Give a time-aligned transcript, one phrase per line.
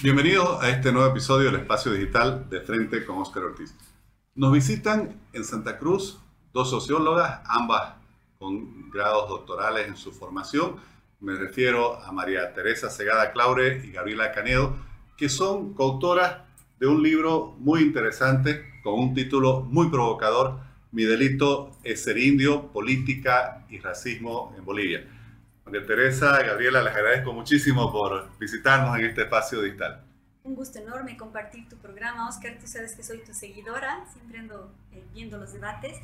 [0.00, 3.74] Bienvenido a este nuevo episodio del Espacio Digital de Frente con Oscar Ortiz.
[4.36, 6.20] Nos visitan en Santa Cruz
[6.52, 7.94] dos sociólogas, ambas
[8.38, 10.76] con grados doctorales en su formación.
[11.18, 14.76] Me refiero a María Teresa Segada Claure y Gabriela Canedo,
[15.16, 16.42] que son coautoras
[16.78, 20.60] de un libro muy interesante con un título muy provocador,
[20.92, 25.17] Mi delito es ser indio, política y racismo en Bolivia.
[25.68, 30.02] María Teresa, Gabriela, les agradezco muchísimo por visitarnos en este espacio digital.
[30.42, 32.56] Un gusto enorme compartir tu programa, Oscar.
[32.58, 35.94] Tú sabes que soy tu seguidora, siempre ando eh, viendo los debates.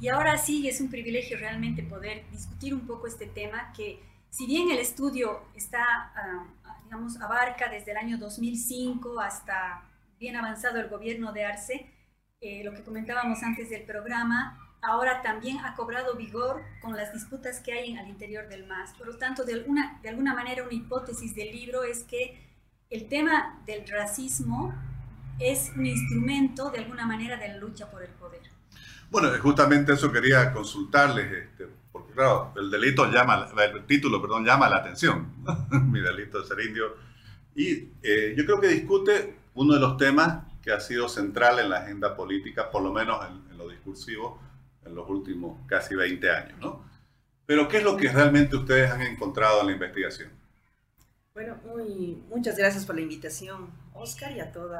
[0.00, 4.00] Y ahora sí es un privilegio realmente poder discutir un poco este tema que,
[4.30, 5.82] si bien el estudio está,
[6.14, 6.46] ah,
[6.84, 9.82] digamos, abarca desde el año 2005 hasta
[10.20, 11.90] bien avanzado el gobierno de Arce,
[12.40, 17.60] eh, lo que comentábamos antes del programa, ahora también ha cobrado vigor con las disputas
[17.60, 18.92] que hay en, al interior del MAS.
[18.94, 22.48] Por lo tanto, de alguna, de alguna manera, una hipótesis del libro es que
[22.90, 24.74] el tema del racismo
[25.38, 28.42] es un instrumento, de alguna manera, de la lucha por el poder.
[29.10, 34.68] Bueno, justamente eso quería consultarles, este, porque claro, el delito llama, el título, perdón, llama
[34.68, 35.34] la atención,
[35.90, 36.96] mi delito de ser indio,
[37.54, 41.70] y eh, yo creo que discute uno de los temas que ha sido central en
[41.70, 44.40] la agenda política, por lo menos en, en lo discursivo,
[44.88, 46.84] en los últimos casi 20 años, ¿no?
[47.46, 50.30] Pero ¿qué es lo que realmente ustedes han encontrado en la investigación?
[51.32, 54.76] Bueno, muy, muchas gracias por la invitación, Oscar, y a todos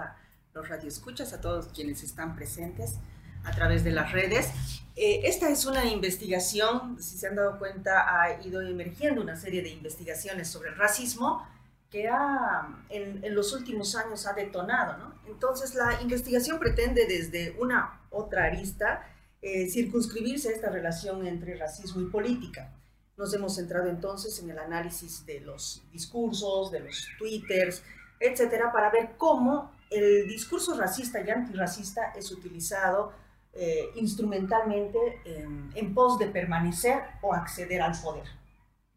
[0.53, 2.97] los radioescuchas, a todos quienes están presentes
[3.45, 4.51] a través de las redes.
[4.97, 9.62] Eh, esta es una investigación, si se han dado cuenta, ha ido emergiendo una serie
[9.62, 11.47] de investigaciones sobre el racismo
[11.91, 14.98] que ha, en, en los últimos años ha detonado.
[14.98, 15.14] ¿no?
[15.29, 19.06] Entonces, la investigación pretende desde una otra arista
[19.41, 22.72] eh, circunscribirse a esta relación entre racismo y política.
[23.17, 27.83] Nos hemos centrado entonces en el análisis de los discursos, de los twitters,
[28.20, 33.12] etcétera, para ver cómo el discurso racista y antirracista es utilizado
[33.55, 38.27] eh, instrumentalmente en, pos de permanecer o acceder al poder.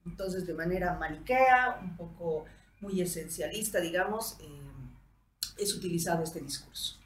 [0.06, 2.46] Entonces, de manera maniquea, un poco
[2.80, 4.62] muy esencialista, digamos, eh,
[5.58, 7.01] es utilizado este discurso.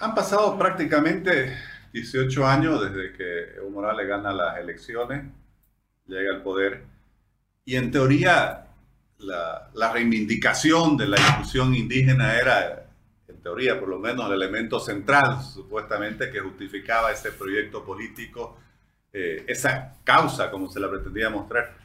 [0.00, 1.54] Han pasado prácticamente
[1.92, 5.26] 18 años desde que Evo Morales gana las elecciones,
[6.06, 6.84] llega al poder,
[7.66, 8.68] y en teoría
[9.18, 12.86] la, reivindicación de la discusión indígena era,
[13.28, 18.58] en teoría por lo menos, el elemento central, supuestamente, que justificaba ese proyecto político,
[19.12, 21.76] eh, esa causa, como se la pretendía mostrar.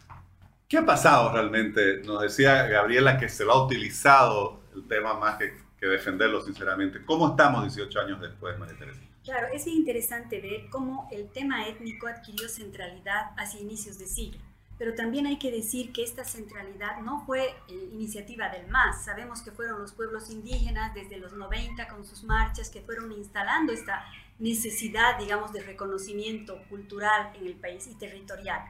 [0.69, 2.01] ¿Qué ha pasado realmente?
[2.05, 7.03] Nos decía Gabriela que se lo ha utilizado el tema más que que defenderlo sinceramente.
[7.05, 8.99] ¿Cómo estamos 18 años después, María Teresa?
[9.23, 14.39] Claro, es interesante ver cómo el tema étnico adquirió centralidad hacia inicios de siglo.
[14.77, 19.05] Pero también hay que decir que esta centralidad no fue eh, iniciativa del MAS.
[19.05, 23.71] Sabemos que fueron los pueblos indígenas desde los 90 con sus marchas que fueron instalando
[23.71, 24.05] esta
[24.37, 28.61] necesidad, digamos, de reconocimiento cultural en el país y territorial.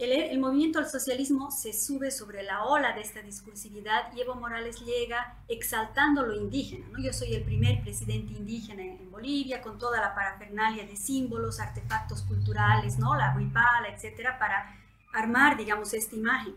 [0.00, 4.80] El, movimiento al socialismo se sube sobre la ola de esta discursividad y Evo Morales
[4.80, 6.86] llega exaltando lo indígena.
[6.88, 6.98] ¿no?
[6.98, 12.22] Yo soy el primer presidente indígena en, Bolivia, con toda la parafernalia de símbolos, artefactos
[12.22, 13.14] culturales, ¿no?
[13.14, 14.74] la huipala, etcétera, para
[15.12, 16.54] armar, digamos, esta imagen.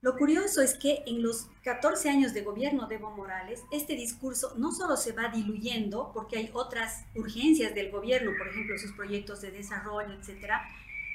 [0.00, 4.54] Lo curioso es que en los 14 años de gobierno de Evo Morales, este discurso
[4.56, 9.42] no solo se va diluyendo, porque hay otras urgencias del gobierno, por ejemplo, sus proyectos
[9.42, 10.66] de desarrollo, etcétera,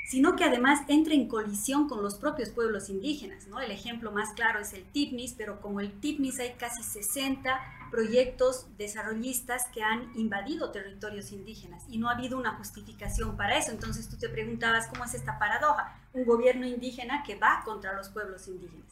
[0.06, 3.48] sino que además entra en colisión con los propios pueblos indígenas.
[3.48, 3.60] ¿no?
[3.60, 8.68] El ejemplo más claro es el TIPNIS, pero como el TIPNIS hay casi 60 proyectos
[8.78, 13.72] desarrollistas que han invadido territorios indígenas y no ha habido una justificación para eso.
[13.72, 18.10] Entonces tú te preguntabas cómo es esta paradoja, un gobierno indígena que va contra los
[18.10, 18.86] pueblos indígenas.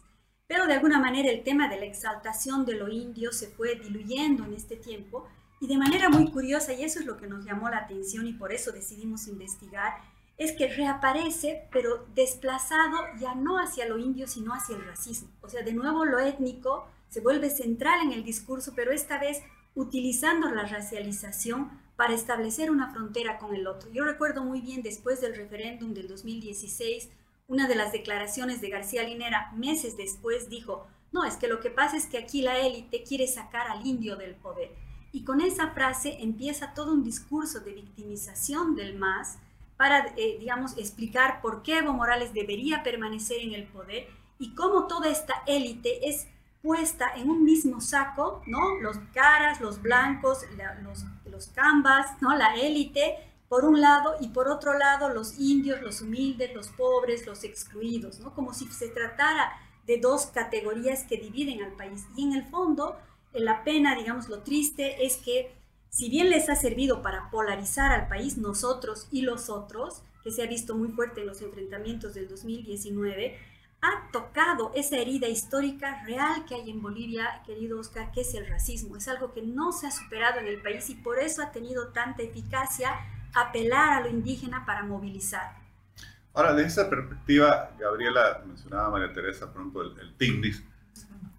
[0.48, 4.46] Pero de alguna manera el tema de la exaltación de lo indio se fue diluyendo
[4.46, 5.28] en este tiempo
[5.60, 8.34] y de manera muy curiosa, y eso es lo que nos llamó la atención y
[8.34, 9.94] por eso decidimos investigar,
[10.44, 15.30] es que reaparece, pero desplazado ya no hacia lo indio, sino hacia el racismo.
[15.42, 19.42] O sea, de nuevo lo étnico se vuelve central en el discurso, pero esta vez
[19.76, 23.92] utilizando la racialización para establecer una frontera con el otro.
[23.92, 27.10] Yo recuerdo muy bien después del referéndum del 2016,
[27.48, 31.70] una de las declaraciones de García Linera, meses después, dijo, no, es que lo que
[31.70, 34.72] pasa es que aquí la élite quiere sacar al indio del poder.
[35.12, 39.38] Y con esa frase empieza todo un discurso de victimización del MAS,
[39.84, 44.08] para, eh, digamos, explicar por qué Evo Morales debería permanecer en el poder
[44.40, 46.26] y cómo toda esta élite es
[46.62, 48.78] puesta en un mismo saco, ¿no?
[48.80, 50.46] Los caras, los blancos,
[50.84, 52.34] los, los cambas, ¿no?
[52.34, 53.18] La élite,
[53.50, 58.22] por un lado, y por otro lado, los indios, los humildes, los pobres, los excluidos,
[58.22, 58.34] ¿no?
[58.34, 59.52] Como si se tratara
[59.86, 62.06] de dos categorías que dividen al país.
[62.16, 62.96] Y en el fondo,
[63.34, 65.54] la pena, digamos, lo triste es que
[65.94, 70.42] si bien les ha servido para polarizar al país, nosotros y los otros, que se
[70.42, 73.38] ha visto muy fuerte en los enfrentamientos del 2019,
[73.80, 78.48] ha tocado esa herida histórica real que hay en Bolivia, querido Oscar, que es el
[78.48, 78.98] racismo.
[78.98, 81.90] Es algo que no se ha superado en el país y por eso ha tenido
[81.90, 82.96] tanta eficacia
[83.36, 85.58] apelar a lo indígena para movilizar.
[86.34, 90.64] Ahora, desde esa perspectiva, Gabriela mencionaba a María Teresa, por ejemplo, el, el TINDIS.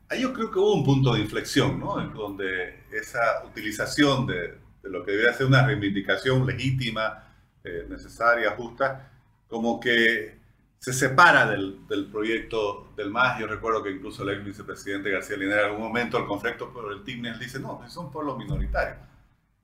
[0.09, 2.01] Ahí yo creo que hubo un punto de inflexión, ¿no?
[2.01, 7.25] En donde esa utilización de, de lo que debería ser una reivindicación legítima,
[7.65, 9.11] eh, necesaria, justa,
[9.49, 10.39] como que
[10.79, 13.41] se separa del, del, proyecto del MAS.
[13.41, 16.93] Yo recuerdo que incluso el ex vicepresidente García Linera en algún momento el conflicto por
[16.93, 18.99] el TINDIS dice, no, son pueblos minoritarios.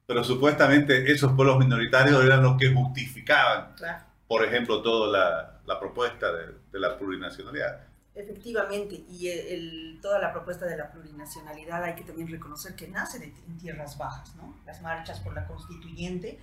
[0.07, 4.03] Pero supuestamente esos pueblos minoritarios eran los que justificaban, claro.
[4.27, 7.81] por ejemplo, toda la, la propuesta de, de, la plurinacionalidad.
[8.21, 13.19] Efectivamente, y el, toda la propuesta de la plurinacionalidad hay que también reconocer que nace
[13.19, 14.57] de, en tierras bajas, ¿no?
[14.67, 16.39] Las marchas por la constituyente.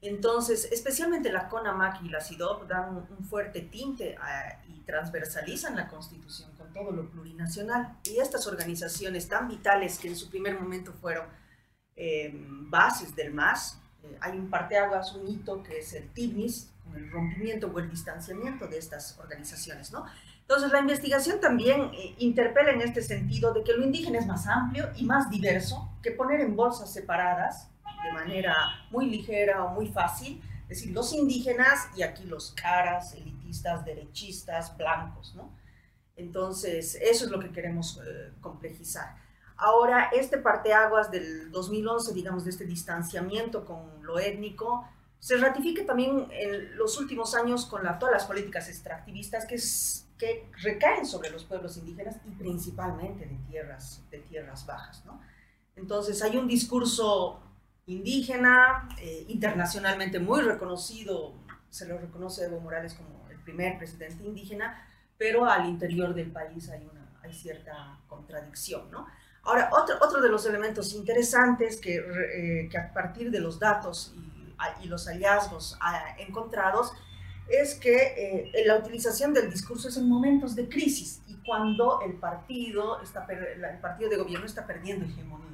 [0.00, 5.88] Entonces, especialmente la CONAMAC y la CIDOP dan un, fuerte tinte a, y transversalizan la
[5.88, 7.98] constitución con todo lo plurinacional.
[8.04, 11.26] Y estas organizaciones tan vitales que en su primer momento fueron
[11.96, 17.10] eh, bases del MAS, eh, hay un parteaguas, un hito que es el TIBNIS, el
[17.10, 20.06] rompimiento o el distanciamiento de estas organizaciones, ¿no?
[20.48, 24.46] Entonces, la investigación también eh, interpela en este sentido de que lo indígena es más
[24.46, 27.68] amplio y más diverso que poner en bolsas separadas
[28.02, 28.56] de manera
[28.90, 34.74] muy ligera o muy fácil, es decir, los indígenas y aquí los caras, elitistas, derechistas,
[34.78, 35.54] blancos, ¿no?
[36.16, 39.16] Entonces, eso es lo que queremos eh, complejizar.
[39.54, 46.26] Ahora, este parteaguas del 2011, digamos, de este distanciamiento con lo étnico, se ratifica también
[46.30, 51.30] en los últimos años con la, todas las políticas extractivistas que, es, que recaen sobre
[51.30, 55.04] los pueblos indígenas y principalmente de tierras, de tierras bajas.
[55.06, 55.20] ¿no?
[55.76, 57.40] Entonces hay un discurso
[57.86, 61.34] indígena, eh, internacionalmente muy reconocido,
[61.70, 64.86] se lo reconoce Evo Morales como el primer presidente indígena,
[65.16, 68.90] pero al interior del país hay, una, hay cierta contradicción.
[68.90, 69.06] ¿no?
[69.44, 74.14] Ahora, otro, otro de los elementos interesantes que, eh, que a partir de los datos
[74.82, 75.78] y los hallazgos
[76.18, 76.92] encontrados
[77.48, 82.14] es que eh, la utilización del discurso es en momentos de crisis y cuando el
[82.14, 85.48] partido, está el partido de gobierno está perdiendo hegemonía.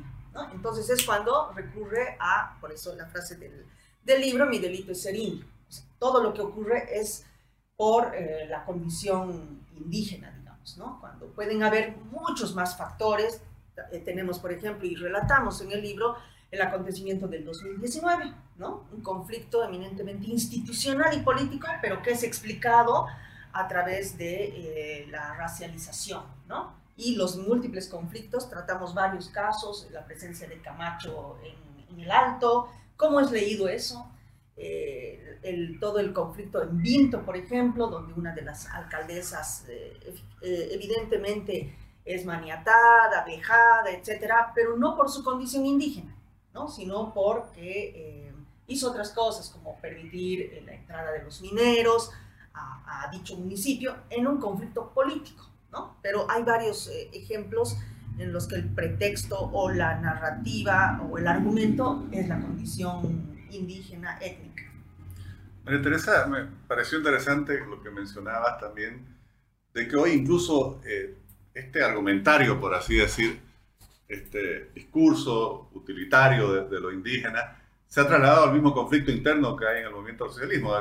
[0.52, 3.67] Entonces es cuando recurre a, por eso la frase del,
[4.02, 5.46] del libro, mi delito es ser indio.
[5.99, 7.25] Todo lo que ocurre es
[7.76, 10.99] por eh, la condición indígena, digamos, ¿no?
[11.00, 13.40] cuando pueden haber muchos más factores.
[13.93, 16.17] Eh, tenemos, por ejemplo, y relatamos en el libro,
[16.50, 18.87] el acontecimiento del 2019, ¿no?
[18.93, 23.06] Un conflicto eminentemente institucional y político, pero que es explicado
[23.53, 26.75] a través de eh, la racialización, ¿no?
[26.97, 32.69] Y los múltiples conflictos, tratamos varios casos, la presencia de Camacho en, en el Alto,
[32.97, 34.09] ¿cómo es leído eso?
[34.56, 40.15] Eh, el, todo el conflicto en Vinto, por ejemplo, donde una de las alcaldesas eh,
[40.43, 46.15] eh evidentemente es maniatada, vejada, etcétera, pero no por su condición indígena,
[46.53, 46.69] ¿no?
[46.69, 48.35] sino porque eh,
[48.67, 52.11] hizo otras cosas como permitir eh, la entrada de los mineros
[52.53, 55.49] a, a, dicho municipio en un conflicto político.
[55.73, 55.97] ¿no?
[56.02, 57.76] Pero hay varios eh, ejemplos
[58.19, 64.19] en los que el pretexto o la narrativa o el argumento es la condición indígena
[64.21, 64.62] étnica.
[65.64, 69.07] María Teresa, me pareció interesante lo que mencionabas también,
[69.73, 71.19] de que hoy incluso eh,
[71.54, 73.40] este argumentario, por así decir,
[74.08, 79.68] este discurso utilitario de, de, lo indígena se ha trasladado al mismo conflicto interno que
[79.68, 80.75] hay en el movimiento socialismo.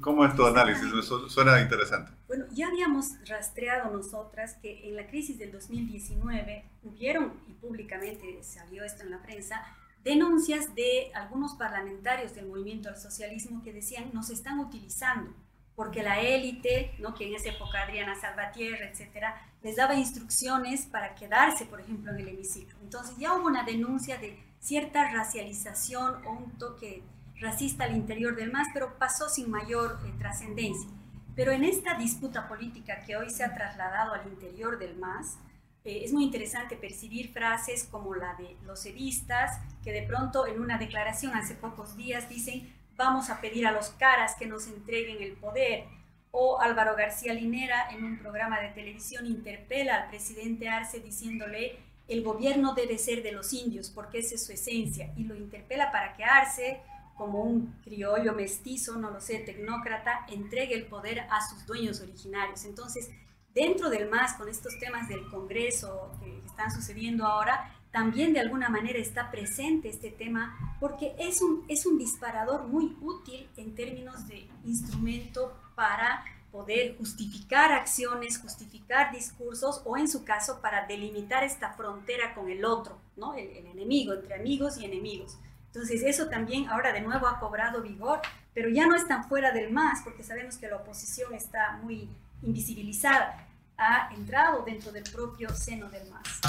[0.00, 0.88] ¿Cómo es tu análisis?
[1.26, 2.12] Suena interesante.
[2.28, 8.84] Bueno, ya habíamos rastreado nosotras que en la crisis del 2019 hubieron, y públicamente salió
[8.84, 9.64] esto en la prensa,
[10.04, 15.34] denuncias de algunos parlamentarios del movimiento al socialismo que decían nos están utilizando
[15.74, 17.14] porque la élite, ¿no?
[17.14, 22.20] que en esa época Adriana Salvatierra, etcétera, les daba instrucciones para quedarse, por ejemplo, en
[22.20, 22.76] el hemiciclo.
[22.82, 27.02] Entonces ya hubo una denuncia de cierta racialización o un toque
[27.40, 30.90] racista al interior del MAS, pero pasó sin mayor eh, trascendencia.
[31.34, 35.38] Pero en esta disputa política que hoy se ha trasladado al interior del MAS,
[35.84, 40.60] eh, es muy interesante percibir frases como la de los edistas, que de pronto en
[40.60, 45.22] una declaración hace pocos días dicen vamos a pedir a los caras que nos entreguen
[45.22, 45.84] el poder.
[46.32, 51.78] O Álvaro García Linera en un programa de televisión interpela al presidente Arce diciéndole
[52.08, 55.90] el gobierno debe ser de los indios porque esa es su esencia y lo interpela
[55.90, 56.80] para que Arce
[57.16, 62.64] como un criollo mestizo, no lo sé, tecnócrata, entregue el poder a sus dueños originarios.
[62.64, 63.10] Entonces,
[63.54, 68.68] dentro del MAS, con estos temas del Congreso que están sucediendo ahora, también de alguna
[68.68, 74.28] manera está presente este tema porque es un, es un disparador muy útil en términos
[74.28, 81.72] de instrumento para poder justificar acciones, justificar discursos o en su caso para delimitar esta
[81.72, 83.34] frontera con el otro, ¿no?
[83.34, 85.38] el, el enemigo, entre amigos y enemigos.
[85.66, 88.20] Entonces eso también ahora de nuevo ha cobrado vigor,
[88.54, 92.08] pero ya no están fuera del MAS porque sabemos que la oposición está muy
[92.42, 96.40] invisibilizada, ha entrado dentro del propio seno del MAS.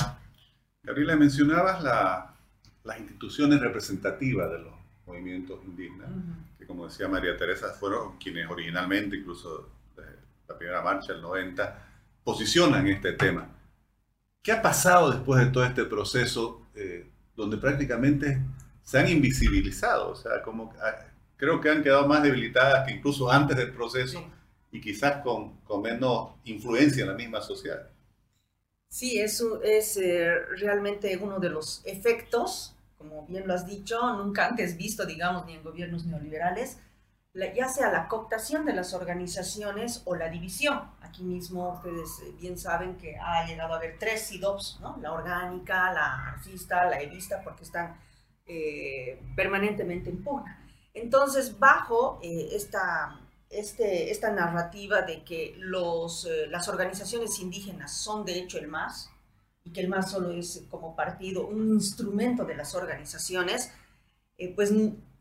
[0.83, 1.83] Gabriela, mencionabas
[2.83, 4.73] las instituciones representativas de los
[5.05, 6.09] movimientos indígenas,
[6.57, 10.15] que como decía María Teresa, fueron quienes originalmente, incluso desde
[10.47, 11.87] la primera marcha del 90,
[12.23, 13.47] posicionan este tema.
[14.41, 18.41] ¿Qué ha pasado después de todo este proceso eh, donde prácticamente
[18.81, 20.09] se han invisibilizado?
[20.09, 21.05] O sea, como ah,
[21.37, 24.27] creo que han quedado más debilitadas que incluso antes del proceso
[24.71, 27.90] y quizás con, con menos influencia en la misma sociedad.
[28.91, 34.47] Sí, eso es eh, realmente uno de los efectos, como bien lo has dicho, nunca
[34.47, 36.77] antes visto, digamos, ni en gobiernos neoliberales,
[37.33, 40.91] ya sea la cooptación de las organizaciones o la división.
[40.99, 44.97] Aquí mismo ustedes eh, bien saben que ha llegado a haber tres SIDOPS, ¿no?
[45.01, 47.97] la orgánica, la arcista, la evista, porque están
[48.45, 50.67] eh, permanentemente en pugna.
[50.93, 53.21] Entonces, bajo esta
[53.51, 59.11] este, esta narrativa de que los, eh, las organizaciones indígenas son de hecho el MAS
[59.63, 63.71] y que el MAS solo es como partido un instrumento de las organizaciones,
[64.37, 64.71] eh, pues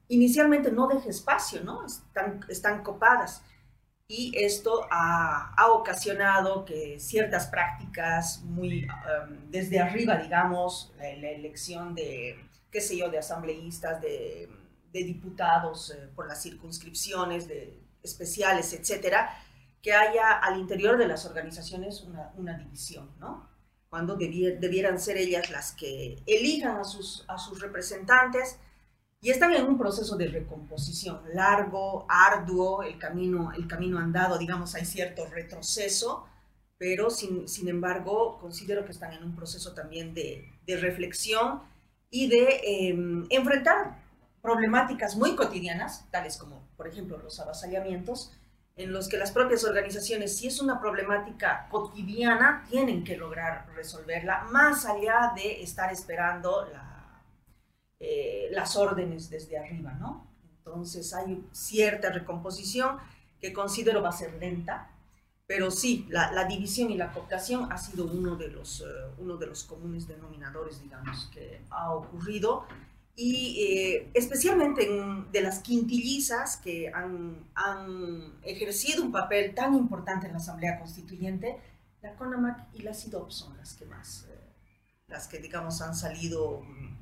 [0.08, 1.84] inicialmente no deja espacio, ¿no?
[1.84, 3.42] Están, están copadas.
[4.06, 11.94] Y esto ha, ha, ocasionado que ciertas prácticas muy um, desde arriba, digamos, la, elección
[11.94, 12.36] de,
[12.72, 14.48] qué sé yo, de asambleístas, de,
[14.92, 19.30] de diputados eh, por las circunscripciones, de especiales, etcétera,
[19.82, 22.02] que haya al interior de las organizaciones
[22.36, 23.48] una, división, ¿no?
[23.88, 27.26] Cuando debieran ser ellas las que elijan a sus,
[27.60, 28.56] representantes
[29.20, 34.74] y están en un proceso de recomposición largo, arduo, el camino, el camino andado, digamos,
[34.76, 36.26] hay cierto retroceso,
[36.78, 41.62] pero sin, embargo considero que están en un proceso también de, de reflexión
[42.10, 44.09] y de em, enfrentar
[44.42, 48.32] problemáticas muy cotidianas, tales como, por ejemplo, los avasallamientos,
[48.76, 54.44] en los que las propias organizaciones, si es una problemática cotidiana, tienen que lograr resolverla,
[54.50, 56.66] más allá de estar esperando
[57.98, 60.26] eh, las órdenes desde arriba, ¿no?
[60.58, 62.98] Entonces hay cierta recomposición
[63.40, 64.90] que considero va a ser lenta,
[65.46, 68.84] pero sí, la, división y la cooptación ha sido uno de, los, eh,
[69.18, 72.66] uno de los comunes denominadores, digamos, que ha ocurrido
[73.22, 74.88] y eh, especialmente
[75.30, 81.58] de las quintillizas que han, han, ejercido un papel tan importante en la Asamblea Constituyente,
[82.00, 84.38] la CONAMAC y la CIDOP son las que más, eh,
[85.08, 86.98] las que digamos han salido mm,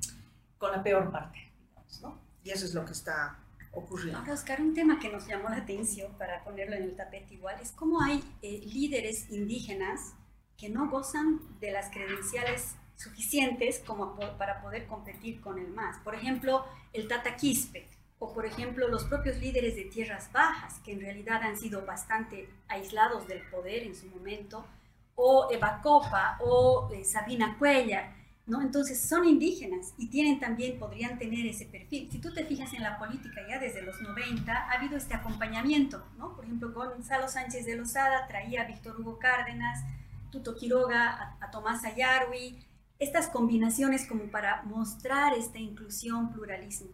[0.58, 2.18] con la peor parte, digamos, ¿no?
[2.42, 3.38] Y eso es lo que está
[3.70, 4.18] ocurriendo.
[4.18, 7.60] Ahora, Oscar, un tema que nos llamó la atención para ponerlo en el tapete igual
[7.62, 10.14] es cómo hay eh, líderes indígenas
[10.56, 15.99] que no gozan de las credenciales suficientes como para poder competir con el MAS.
[16.02, 17.87] Por ejemplo, el Tata Quispe,
[18.19, 22.49] o por ejemplo los propios líderes de tierras bajas, que en realidad han sido bastante
[22.67, 24.67] aislados del poder en su momento,
[25.14, 28.14] o Eva Copa, o eh, Sabina Cuellar,
[28.47, 28.62] ¿no?
[28.62, 32.09] Entonces son indígenas y tienen también, podrían tener ese perfil.
[32.11, 36.05] Si tú te fijas en la política ya desde los 90, ha habido este acompañamiento,
[36.17, 36.35] ¿no?
[36.35, 39.85] Por ejemplo, Gonzalo Sánchez de Lozada traía a Víctor Hugo Cárdenas,
[40.31, 42.59] Tuto Quiroga, a, a Tomás Ayarwi,
[42.99, 46.88] estas combinaciones como para mostrar esta inclusión, pluralismo.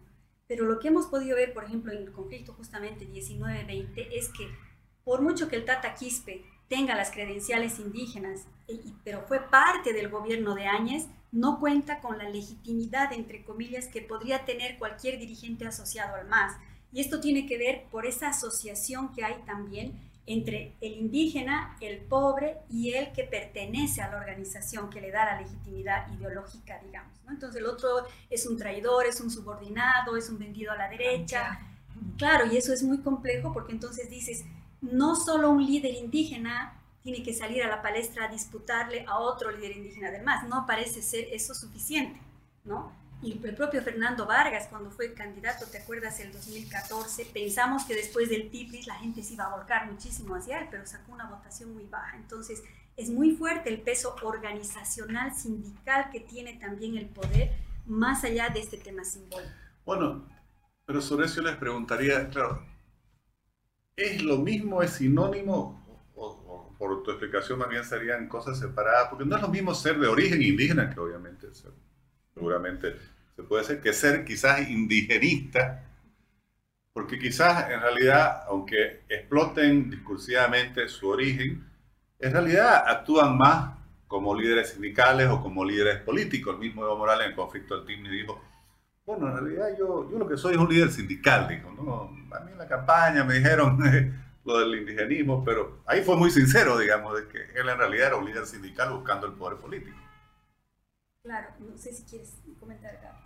[0.47, 4.47] Pero lo que hemos podido ver, por ejemplo, en el conflicto justamente 19-20 es que
[5.03, 8.47] por mucho que el Tata Quispe tenga las credenciales indígenas,
[9.03, 14.01] pero fue parte del gobierno de Áñez, no cuenta con la legitimidad, entre comillas, que
[14.01, 16.55] podría tener cualquier dirigente asociado al MAS.
[16.91, 21.99] Y esto tiene que ver por esa asociación que hay también entre el indígena, el
[21.99, 27.13] pobre y el que pertenece a la organización que le da la legitimidad ideológica, digamos.
[27.25, 27.31] ¿no?
[27.31, 27.89] Entonces el otro
[28.29, 31.59] es un traidor, es un subordinado, es un vendido a la derecha.
[32.17, 34.45] Claro, y eso es muy complejo porque entonces dices,
[34.81, 39.51] no solo un líder indígena tiene que salir a la palestra a disputarle a otro
[39.51, 42.19] líder indígena del MAS, no parece ser eso suficiente,
[42.63, 42.91] ¿no?
[43.25, 46.19] Y el propio Fernando Vargas, cuando fue candidato, ¿te acuerdas?
[46.19, 50.59] El 2014, pensamos que después del TIPRIS la gente se iba a volcar muchísimo hacia
[50.59, 52.17] él, pero sacó una votación muy baja.
[52.17, 52.61] Entonces,
[52.95, 57.51] es muy fuerte el peso organizacional, sindical que tiene también el poder,
[57.87, 59.51] más allá de este tema simbólico.
[59.85, 60.29] Bueno,
[60.85, 62.63] pero sobre eso les preguntaría, claro,
[63.95, 69.35] ¿es lo mismo, es sinónimo, o, por tu explicación también serían cosas separadas, porque no
[69.35, 71.47] es lo mismo ser de origen indígena, que obviamente
[72.35, 72.95] seguramente
[73.35, 75.83] se puede ser, que ser quizás indigenista,
[76.93, 81.65] porque quizás en realidad, aunque exploten discursivamente su origen,
[82.19, 83.75] en realidad actúan más
[84.07, 86.53] como líderes sindicales o como líderes políticos.
[86.53, 88.41] El mismo Evo Morales en el conflicto del TIMNI dijo,
[89.05, 92.35] bueno, en realidad yo, yo lo que soy es un líder sindical, dijo, ¿no?
[92.35, 93.77] A mí en la campaña me dijeron
[94.45, 98.15] lo del indigenismo, pero ahí fue muy sincero, digamos, de que él en realidad era
[98.15, 99.97] un líder sindical buscando el poder político.
[101.21, 103.24] Claro, no sé si quieres comentar, mm,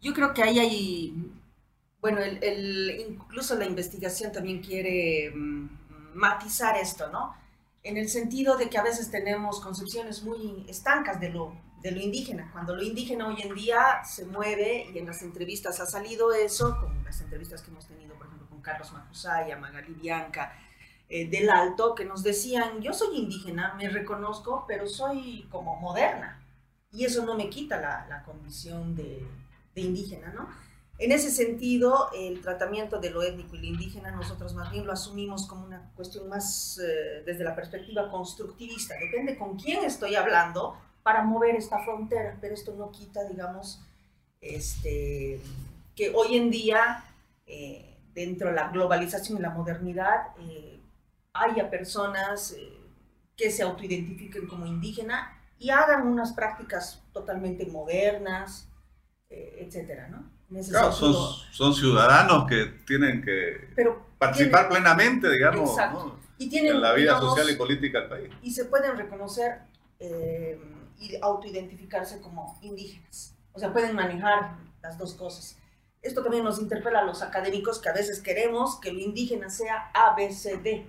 [0.00, 1.32] Yo creo que ahí hay,
[2.00, 5.68] bueno, el, incluso la investigación también quiere mm,
[6.14, 7.34] matizar esto, ¿no?
[7.82, 12.00] En el sentido de que a veces tenemos concepciones muy estancas de lo, de lo
[12.00, 16.32] indígena, cuando lo indígena hoy en día se mueve y en las entrevistas ha salido
[16.32, 20.52] eso, como las entrevistas que hemos tenido, por ejemplo, Carlos Macusaya, Magali Bianca,
[21.08, 26.42] eh, del Alto, que nos decían, yo soy indígena, me reconozco, pero soy como moderna.
[26.92, 29.26] Y eso no me quita la, condición de,
[29.74, 30.48] indígena, ¿no?
[30.98, 34.92] En ese sentido, el tratamiento de lo étnico y lo indígena, nosotros más bien lo
[34.92, 38.94] asumimos como una cuestión más eh, desde la perspectiva constructivista.
[38.98, 43.82] Depende con quién estoy hablando para mover esta frontera, pero esto no quita, digamos,
[44.40, 45.40] este,
[45.94, 47.04] que hoy en día
[47.46, 50.80] eh, dentro de la globalización y la modernidad eh,
[51.32, 52.72] haya personas eh,
[53.36, 58.68] que se autoidentifiquen como indígena y hagan unas prácticas totalmente modernas,
[59.28, 60.36] eh, etcétera, ¿no?
[60.68, 63.74] Claro, son, ciudadanos que tienen que
[64.16, 65.76] participar plenamente, digamos,
[66.38, 68.30] y tienen, en la vida social y política del país.
[68.42, 69.62] Y se pueden reconocer
[69.98, 73.34] y autoidentificarse como indígenas.
[73.52, 75.56] O sea, pueden manejar las dos cosas
[76.06, 79.90] esto también nos interpela a los académicos que a veces queremos que lo indígena sea
[79.92, 80.84] ABCD,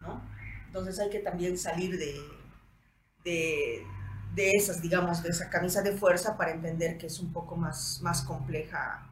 [0.00, 0.22] ¿no?
[0.66, 2.20] Entonces hay que también salir de,
[3.24, 3.86] de,
[4.38, 8.00] de, esas, digamos, de esa camisa de fuerza para entender que es un poco más,
[8.02, 9.04] más compleja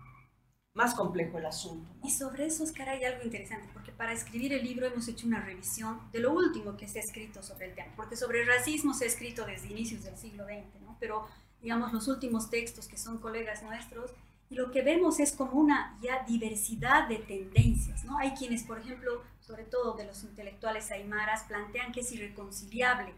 [0.72, 1.90] más complejo el asunto.
[2.04, 5.40] Y sobre eso, Oscar, hay algo interesante, porque para escribir el libro hemos hecho una
[5.40, 8.92] revisión de lo último que se ha escrito sobre el tema, porque sobre el racismo
[8.92, 10.94] se ha escrito desde inicios del siglo XX, ¿no?
[11.00, 11.26] pero
[11.62, 14.10] digamos los últimos textos que son colegas nuestros
[14.50, 18.18] y lo que vemos es como una ya diversidad de tendencias, ¿no?
[18.18, 23.14] Hay quienes, por ejemplo, sobre todo de los intelectuales aymaras, plantean que es irreconciliable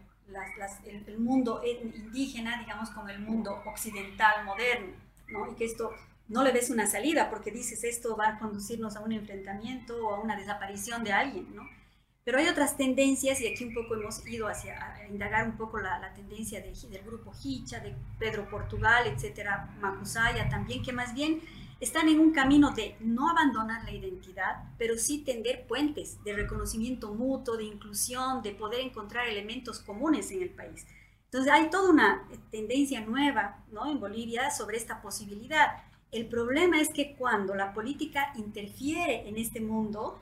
[0.85, 4.93] el, mundo indígena, digamos, con el mundo occidental moderno,
[5.27, 5.51] ¿no?
[5.51, 5.91] Y que esto
[6.27, 10.15] no le ves una salida porque dices esto va a conducirnos a un enfrentamiento o
[10.15, 11.63] a una desaparición de alguien, ¿no?
[12.23, 15.79] Pero hay otras tendencias y aquí un poco hemos ido hacia a indagar un poco
[15.79, 21.41] la, tendencia del grupo Hicha, de Pedro Portugal, etcétera, Macusaya también, que más bien
[21.79, 27.13] están en un camino de no abandonar la identidad, pero sí tender puentes de reconocimiento
[27.13, 30.85] mutuo, de inclusión, de poder encontrar elementos comunes en el país.
[31.25, 33.89] Entonces hay toda una tendencia nueva ¿no?
[33.89, 35.83] en Bolivia sobre esta posibilidad.
[36.11, 40.19] El problema es que cuando la política interfiere en este mundo,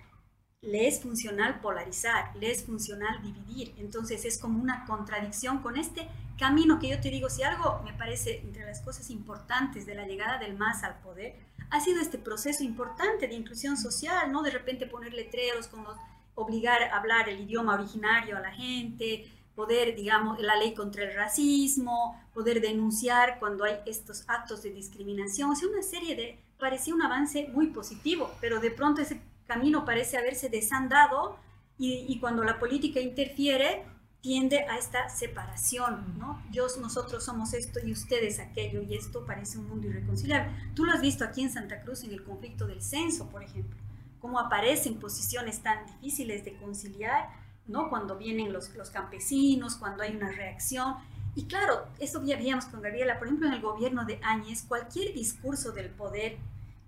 [0.62, 3.74] le es funcional polarizar, le es funcional dividir.
[3.78, 7.93] Entonces es como una contradicción con este camino que yo te digo, si algo me
[7.93, 11.36] parece entre las cosas importantes de la llegada del MAS al poder,
[11.70, 14.41] ha sido este proceso importante de inclusión social, ¿no?
[14.41, 15.89] De repente poner letreros, como
[16.36, 21.15] obligar a hablar el idioma originario a la gente, poder, digamos, la ley contra el
[21.15, 26.93] racismo, poder denunciar cuando hay estos actos de discriminación, o sea, una serie de, parecía
[26.93, 31.38] un avance muy positivo, pero de pronto ese camino parece haberse desandado
[31.80, 33.86] y, cuando la política interfiere
[34.22, 36.42] tiende a esta separación, ¿no?
[36.52, 40.52] Yo, nosotros somos esto y ustedes aquello y esto parece un mundo irreconciliable.
[40.74, 43.78] Tú lo has visto aquí en Santa Cruz en el conflicto del censo, por ejemplo,
[44.20, 47.30] cómo aparecen posiciones tan difíciles de conciliar,
[47.68, 47.90] ¿no?
[47.90, 50.96] Cuando vienen los, los campesinos, cuando hay una reacción.
[51.36, 55.14] Y claro, eso ya veíamos con Gabriela, por ejemplo, en el gobierno de Áñez, cualquier
[55.14, 56.38] discurso del poder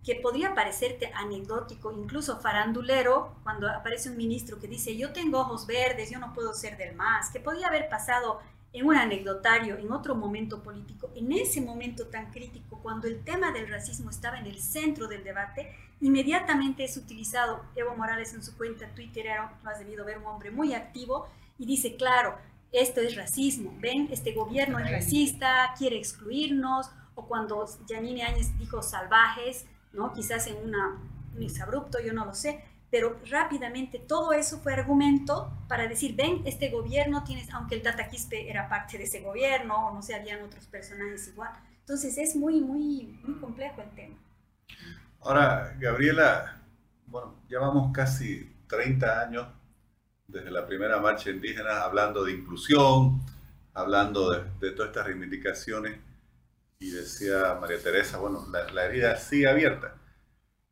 [0.03, 5.67] que podría parecerte anecdótico, incluso farandulero, cuando aparece un ministro que dice, yo tengo ojos
[5.67, 8.39] verdes, yo no puedo ser del más, que podría haber pasado
[8.71, 13.51] en un anecdotario, en otro momento político, en ese momento tan crítico, cuando el tema
[13.51, 18.55] del racismo estaba en el centro del debate, inmediatamente es utilizado, Evo Morales en su
[18.57, 19.25] cuenta Twitter,
[19.63, 22.37] lo has debido ver, un hombre muy activo, y dice, claro,
[22.71, 28.81] esto es racismo, ven, este gobierno es racista, quiere excluirnos, o cuando Janine Áñez dijo
[28.81, 30.13] salvajes, ¿no?
[30.13, 30.97] Quizás en una,
[31.35, 36.41] un exabrupto, yo no lo sé, pero rápidamente todo eso fue argumento para decir, ven,
[36.45, 40.15] este gobierno tienes, aunque el Tata Quispe era parte de ese gobierno, o no sé,
[40.15, 41.51] habían otros personajes igual.
[41.81, 44.15] Entonces es muy, muy, muy complejo el tema.
[45.21, 46.61] Ahora, Gabriela,
[47.07, 49.47] bueno, llevamos casi 30 años
[50.27, 53.21] desde la primera marcha indígena hablando de inclusión,
[53.73, 55.99] hablando de, todas estas reivindicaciones.
[56.81, 59.95] Y decía María Teresa, bueno, la, herida sigue abierta.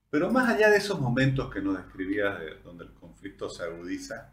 [0.09, 4.31] Pero más allá de esos momentos que nos describías, de donde el conflicto se agudiza,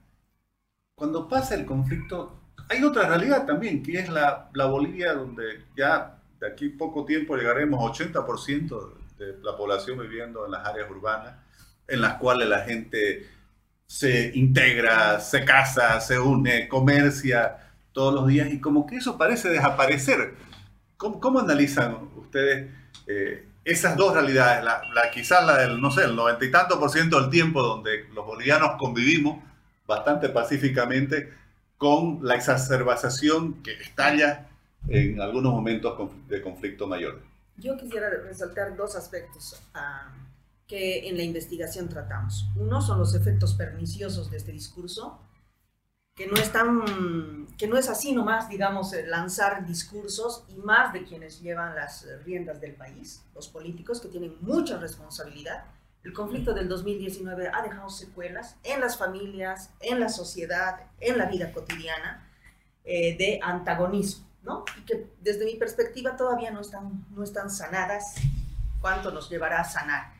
[0.94, 6.22] cuando pasa el conflicto, hay otra realidad también, que es la, la Bolivia, donde ya
[6.38, 11.34] de aquí poco tiempo llegaremos a 80% de la población viviendo en las áreas urbanas,
[11.88, 13.28] en las cuales la gente
[13.88, 19.48] se integra, se casa, se une, comercia todos los días y como que eso parece
[19.48, 20.34] desaparecer.
[20.96, 22.70] ¿Cómo, analizan ustedes
[23.06, 24.64] eh, esas dos realidades?
[24.64, 28.08] La, quizás la del, no sé, el noventa y tanto por ciento del tiempo donde
[28.14, 29.42] los bolivianos convivimos
[29.86, 31.32] bastante pacíficamente
[31.76, 34.48] con la exacerbación que estalla
[34.88, 37.20] en algunos momentos de conflicto mayor.
[37.56, 40.12] Yo quisiera resaltar dos aspectos ah,
[40.66, 42.46] que en la investigación tratamos.
[42.56, 45.20] Uno son los efectos perniciosos de este discurso,
[46.14, 46.52] que no, es
[47.58, 52.06] que no es así nomás, digamos, eh, lanzar discursos y más de quienes llevan las
[52.24, 55.64] riendas del país, los políticos que tienen mucha responsabilidad.
[56.04, 61.26] El conflicto del 2019 ha dejado secuelas en las familias, en la sociedad, en la
[61.26, 62.30] vida cotidiana
[62.84, 64.64] eh, de antagonismo, ¿no?
[64.78, 68.16] Y que desde mi perspectiva todavía no están, no están sanadas.
[68.80, 70.12] ¿Cuánto nos llevará a sanar?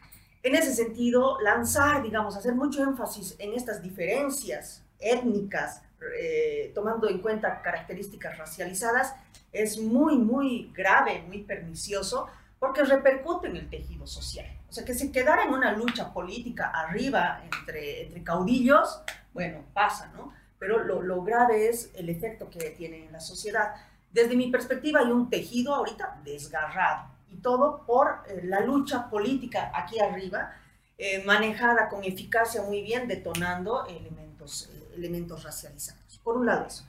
[0.42, 5.83] En ese sentido, lanzar, digamos, hacer mucho énfasis en estas diferencias étnicas,
[6.18, 9.14] eh, tomando en cuenta características racializadas,
[9.52, 12.26] es muy, muy grave, muy pernicioso,
[12.59, 14.46] porque repercute en el tejido social.
[14.68, 19.02] O sea, que se quedara en una lucha política arriba entre, entre caudillos,
[19.33, 20.33] bueno, pasa, ¿no?
[20.59, 23.74] Pero lo, lo grave es el efecto que tiene en la sociedad.
[24.11, 29.72] Desde mi perspectiva hay un tejido ahorita desgarrado y todo por eh, la lucha política
[29.74, 30.54] aquí arriba,
[30.96, 36.18] eh, manejada con eficacia muy bien, detonando elementos, eh, elementos racializados.
[36.22, 36.85] Por un lado eso.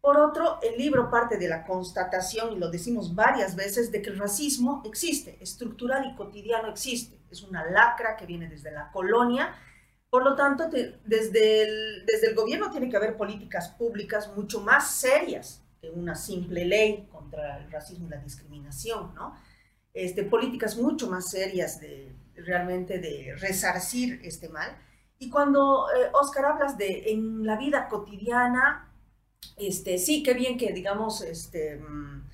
[0.00, 4.10] Por otro, el libro parte de la constatación, y lo decimos varias veces, de que
[4.10, 7.20] el racismo existe, estructural y cotidiano existe.
[7.30, 9.54] Es una lacra que viene desde la colonia.
[10.08, 14.92] Por lo tanto, desde, el, desde el gobierno tiene que haber políticas públicas mucho más
[14.92, 19.36] serias que una simple ley contra el racismo y la discriminación, ¿no?
[19.92, 24.76] Este, políticas mucho más serias de realmente de resarcir este mal.
[25.18, 28.92] Y cuando, eh, Oscar, hablas de en la vida cotidiana,
[29.56, 32.28] este, sí, qué bien que, digamos, este, mm,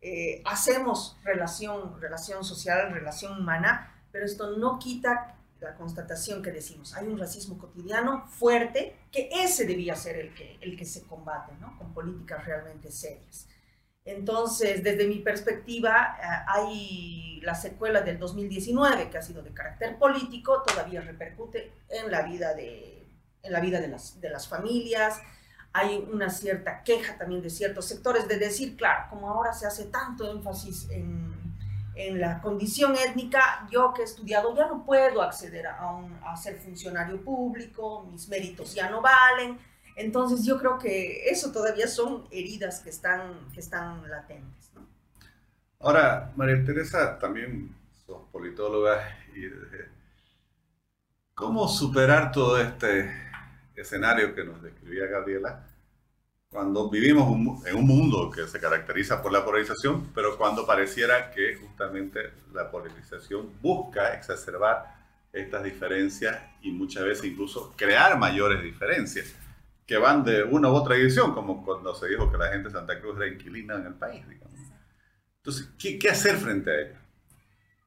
[0.00, 6.94] eh, hacemos relación, relación social, relación humana, pero esto no quita la constatación que decimos.
[6.94, 11.52] Hay un racismo cotidiano fuerte, que ese debía ser el que, el que se combate,
[11.60, 11.76] ¿no?
[11.76, 13.46] Con políticas realmente serias.
[14.04, 19.98] Entonces, desde mi perspectiva, eh, hay la secuela del 2019, que ha sido de carácter
[19.98, 23.06] político, todavía repercute en la vida de,
[23.42, 25.20] en la vida de, las, de las familias.
[25.72, 29.84] Hay una cierta queja también de ciertos sectores de decir, claro, como ahora se hace
[29.84, 31.34] tanto énfasis en,
[31.94, 36.36] en la condición étnica, yo que he estudiado ya no puedo acceder a, un, a
[36.36, 39.58] ser funcionario público, mis méritos ya no valen
[40.00, 44.70] entonces yo creo que eso todavía son heridas que están, que están latentes.
[44.74, 44.86] ¿no?
[45.78, 47.74] Ahora, María Teresa, también
[48.06, 49.42] sos politóloga y
[51.34, 53.10] ¿cómo superar todo este
[53.76, 55.66] escenario que nos describía Gabriela?
[56.50, 61.56] Cuando vivimos en un mundo que se caracteriza por la polarización, pero cuando pareciera que
[61.56, 64.98] justamente la polarización busca exacerbar
[65.32, 69.34] estas diferencias y muchas veces incluso crear mayores diferencias
[69.86, 72.74] que van de una u otra dirección, como cuando se dijo que la gente de
[72.74, 74.24] Santa Cruz era inquilina en el país.
[75.38, 76.98] Entonces, ¿qué, ¿qué hacer frente a ello?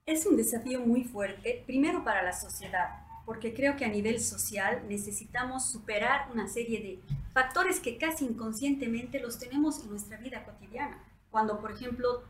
[0.05, 2.89] Es un desafío muy fuerte, primero para la sociedad,
[3.25, 6.99] porque creo que a nivel social necesitamos superar una serie de
[7.33, 11.01] factores que casi inconscientemente los tenemos en nuestra vida cotidiana.
[11.31, 12.23] Cuando, por ejemplo,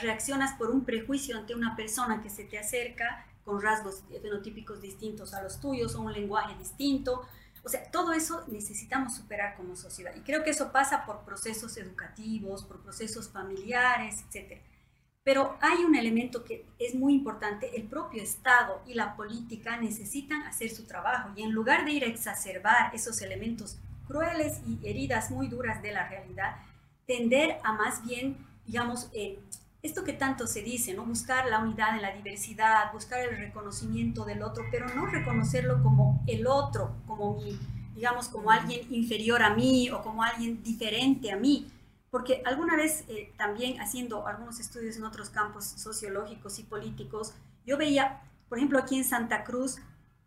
[0.00, 5.34] reaccionas por un prejuicio ante una persona que se te acerca con rasgos fenotípicos distintos
[5.34, 7.26] a los tuyos o un lenguaje distinto,
[7.62, 10.14] o sea, todo eso necesitamos superar como sociedad.
[10.16, 14.60] Y creo que eso pasa por procesos educativos, por procesos familiares, etc.
[15.22, 20.42] Pero hay un elemento que es muy importante, el propio Estado y la política necesitan
[20.44, 25.30] hacer su trabajo y en lugar de ir a exacerbar esos elementos crueles y heridas
[25.30, 26.56] muy duras de la realidad,
[27.06, 29.38] tender a más bien, digamos, eh,
[29.82, 31.04] esto que tanto se dice, ¿no?
[31.04, 36.22] Buscar la unidad en la diversidad, buscar el reconocimiento del otro, pero no reconocerlo como
[36.26, 37.58] el otro, como mi,
[37.94, 41.70] digamos, como alguien inferior a mí o como alguien diferente a mí.
[42.10, 47.78] Porque alguna vez eh, también haciendo algunos estudios en otros campos sociológicos y políticos, yo
[47.78, 49.78] veía, por ejemplo, aquí en Santa Cruz,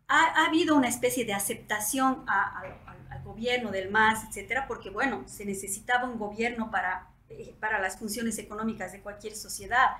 [0.08, 6.08] ha, habido una especie de aceptación al gobierno del MAS, etcétera, porque bueno, se necesitaba
[6.08, 7.08] un gobierno para,
[7.60, 9.96] para las funciones económicas de cualquier sociedad.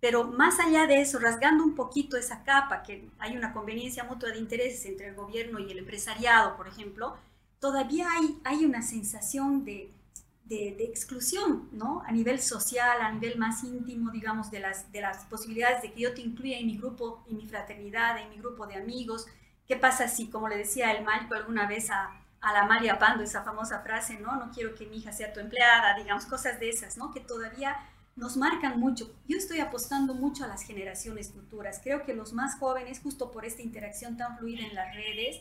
[0.00, 4.30] Pero más allá de eso, rasgando un poquito esa capa, que hay una conveniencia mutua
[4.30, 7.16] de intereses entre el gobierno y el empresariado, por ejemplo,
[7.58, 9.90] todavía hay, hay una sensación de,
[10.44, 12.02] de, exclusión, ¿no?
[12.06, 16.00] A nivel social, a nivel más íntimo, digamos, de las, de las posibilidades de que
[16.02, 19.26] yo te incluya en mi grupo, en mi fraternidad, en mi grupo de amigos.
[19.66, 23.24] ¿Qué pasa si, como le decía el Malco alguna vez a, a la María Pando,
[23.24, 24.36] esa famosa frase, ¿no?
[24.36, 27.12] No quiero que mi hija sea tu empleada, digamos, cosas de esas, ¿no?
[27.12, 27.76] Que todavía
[28.14, 29.14] nos marcan mucho.
[29.28, 31.80] Yo estoy apostando mucho a las generaciones futuras.
[31.82, 35.40] Creo que los más jóvenes, justo por esta interacción tan fluida en las redes,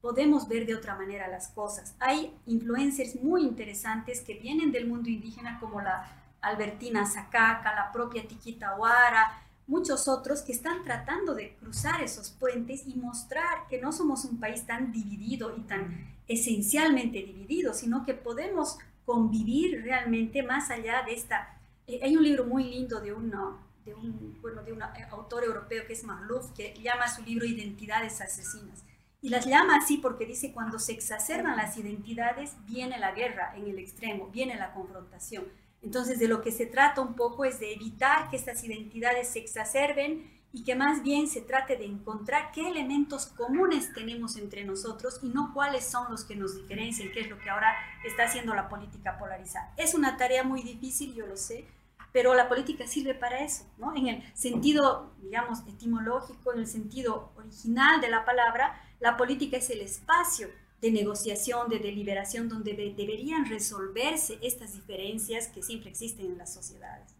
[0.00, 1.94] podemos ver de otra manera las cosas.
[1.98, 6.08] Hay influencers muy interesantes que vienen del mundo indígena como la
[6.40, 12.86] Albertina Zacaca, la propia Tiquita Huara, muchos otros que están tratando de cruzar esos puentes
[12.86, 18.14] y mostrar que no somos un país tan dividido y tan esencialmente dividido, sino que
[18.14, 21.58] podemos convivir realmente más allá de esta...
[21.86, 25.44] Eh, hay un libro muy lindo de, uno, de un, bueno, de un eh, autor
[25.44, 28.84] europeo que es Marlouf, que llama su libro Identidades Asesinas.
[29.22, 33.66] Y las llama así porque dice, cuando se exacerban las identidades, viene la guerra en
[33.66, 35.44] el extremo, viene la confrontación.
[35.82, 39.38] Entonces, de lo que se trata un poco es de evitar que estas identidades se
[39.38, 45.20] exacerben y que más bien se trate de encontrar qué elementos comunes tenemos entre nosotros
[45.22, 48.54] y no cuáles son los que nos diferencian, qué es lo que ahora está haciendo
[48.54, 49.74] la política polarizada.
[49.76, 51.66] Es una tarea muy difícil, yo lo sé,
[52.10, 53.94] pero la política sirve para eso, ¿no?
[53.94, 59.68] En el sentido, digamos, etimológico, en el sentido original de la palabra, la política es
[59.68, 60.48] el espacio
[60.80, 67.15] de negociación, de deliberación, donde deberían resolverse estas diferencias que siempre existen en las sociedades.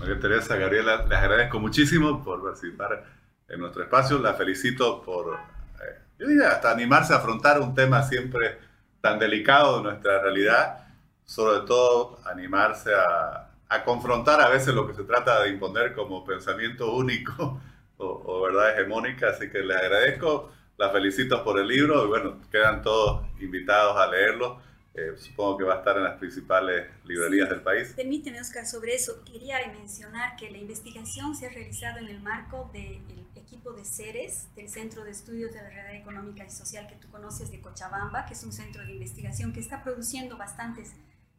[0.00, 3.04] María Teresa, Gabriela, les agradezco muchísimo por participar
[3.48, 4.18] en nuestro espacio.
[4.18, 8.58] La felicito por, eh, yo diría, hasta animarse a afrontar un tema siempre
[9.00, 10.80] tan delicado de nuestra realidad.
[11.24, 16.24] Sobre todo, animarse a, a confrontar a veces lo que se trata de imponer como
[16.24, 17.60] pensamiento único
[17.96, 19.30] o, o verdad hegemónica.
[19.30, 24.08] Así que les agradezco, la felicito por el libro y bueno, quedan todos invitados a
[24.08, 24.60] leerlo.
[24.94, 27.92] Eh, supongo que va a estar en las principales librerías del país.
[27.96, 29.24] Permíteme, Oscar, sobre eso.
[29.24, 33.02] Quería mencionar que la investigación se ha realizado en el marco del
[33.34, 37.10] equipo de CERES, del Centro de Estudios de la Realidad Económica y Social que tú
[37.10, 40.92] conoces de Cochabamba, que es un centro de investigación que está produciendo bastantes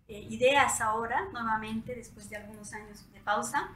[0.09, 3.69] eh, ideas ahora, nuevamente, después de algunos años de pausa,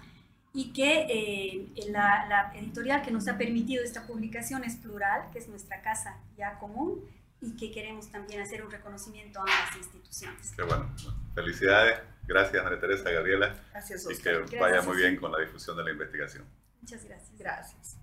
[0.51, 5.39] y que eh, la, la editorial que nos ha permitido esta publicación es Plural, que
[5.39, 7.01] es nuestra casa ya común
[7.41, 10.52] y que queremos también hacer un reconocimiento a ambas instituciones.
[10.56, 10.93] Qué bueno.
[11.36, 11.99] Felicidades.
[12.28, 13.56] Gracias, María Teresa, Gabriela.
[13.71, 16.45] Gracias, Y que vaya muy bien con la difusión de la investigación.
[16.82, 17.38] Muchas gracias.
[17.38, 17.98] Gracias.